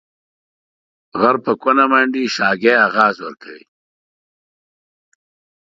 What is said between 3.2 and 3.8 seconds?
ورکوي.